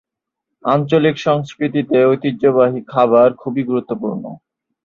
[0.63, 4.23] আঞ্চলিক সংস্কৃতিতে ঐতিহ্যবাহী খাবার খুবই গুরুত্বপূর্ণ।